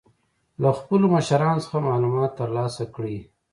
[0.61, 3.17] له خپلو مشرانو څخه معلومات تر لاسه کړئ.